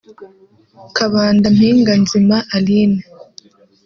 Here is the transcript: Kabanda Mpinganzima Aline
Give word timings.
Kabanda 0.97 1.45
Mpinganzima 1.55 2.37
Aline 2.57 3.01